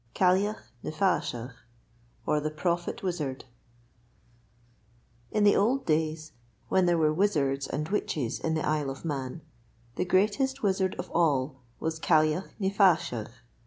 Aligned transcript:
CAILLAGH 0.15 0.57
NY 0.81 0.89
FAASHAGH, 0.89 1.51
OR 2.25 2.39
THE 2.39 2.49
PROPHET 2.49 3.03
WIZARD 3.03 3.45
In 5.29 5.43
the 5.43 5.55
old 5.55 5.85
days 5.85 6.31
when 6.69 6.87
there 6.87 6.97
were 6.97 7.13
wizards 7.13 7.67
and 7.67 7.87
witches 7.87 8.39
in 8.39 8.55
the 8.55 8.65
Isle 8.65 8.89
of 8.89 9.05
Mann, 9.05 9.41
the 9.97 10.05
greatest 10.05 10.63
Wizard 10.63 10.95
of 10.97 11.11
all 11.11 11.57
was 11.79 11.99
Caillagh 11.99 12.49
ny 12.57 12.71
Faashagh. 12.71 13.29